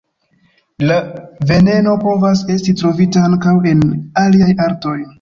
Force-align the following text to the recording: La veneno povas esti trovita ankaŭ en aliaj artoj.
La 0.91 0.97
veneno 1.51 1.95
povas 2.05 2.43
esti 2.57 2.77
trovita 2.83 3.29
ankaŭ 3.31 3.57
en 3.77 3.89
aliaj 4.27 4.53
artoj. 4.71 5.01